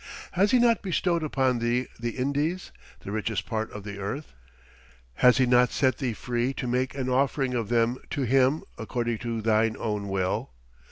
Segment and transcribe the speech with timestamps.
[0.31, 4.33] Has He not bestowed upon thee the Indies, the richest part of the earth?
[5.17, 9.19] Has He not set thee free to make an offering of them to Him according
[9.19, 10.49] to thine own will?